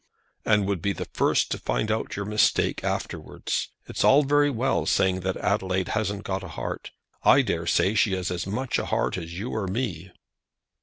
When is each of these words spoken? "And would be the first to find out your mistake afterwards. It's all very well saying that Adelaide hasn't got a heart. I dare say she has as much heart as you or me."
"And 0.45 0.65
would 0.65 0.81
be 0.81 0.93
the 0.93 1.05
first 1.13 1.51
to 1.51 1.59
find 1.59 1.91
out 1.91 2.15
your 2.15 2.25
mistake 2.25 2.83
afterwards. 2.83 3.69
It's 3.85 4.03
all 4.03 4.23
very 4.23 4.49
well 4.49 4.87
saying 4.87 5.19
that 5.19 5.37
Adelaide 5.37 5.89
hasn't 5.89 6.23
got 6.23 6.41
a 6.43 6.47
heart. 6.47 6.89
I 7.23 7.43
dare 7.43 7.67
say 7.67 7.93
she 7.93 8.13
has 8.13 8.31
as 8.31 8.47
much 8.47 8.77
heart 8.77 9.15
as 9.19 9.37
you 9.37 9.51
or 9.51 9.67
me." 9.67 10.11